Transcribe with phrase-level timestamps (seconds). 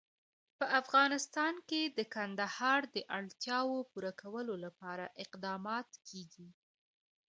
[0.57, 6.47] په افغانستان کې د کندهار د اړتیاوو پوره کولو لپاره اقدامات کېږي.